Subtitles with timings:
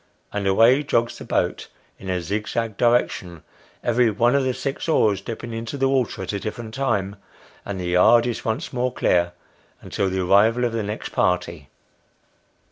[0.33, 1.67] and away jogs the boat
[1.99, 3.43] in a zigzag direction,
[3.83, 7.17] every one of tho six oars dipping into the water at a different time;
[7.65, 9.33] and the yard is once more clear,
[9.79, 11.69] until the arrival of the next party.